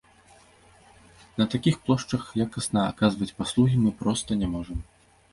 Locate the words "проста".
4.01-4.39